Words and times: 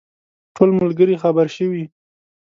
ټول 0.55 0.69
ملګري 0.79 1.15
خبر 1.23 1.47
شوي. 1.57 1.83